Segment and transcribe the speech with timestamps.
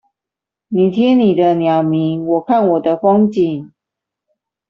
[0.69, 3.71] 你聽你的鳥鳴，我看我的風景